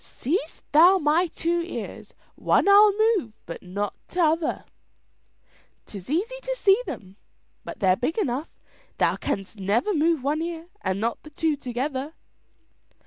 [0.03, 2.15] "Seest thou my two ears!
[2.33, 4.65] One I'll move but not t'other."
[5.85, 7.17] "'Tis easy to see them,
[7.77, 12.15] they're big enough, but thou canst never move one ear and not the two together."